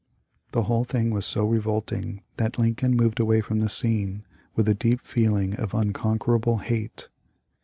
[0.53, 4.23] The whole thing was so revolting that Lincoln moved away from the scene
[4.55, 7.07] with a deep feeling of" unconquerable hate."